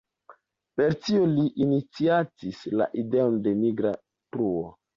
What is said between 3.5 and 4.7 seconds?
nigra truo.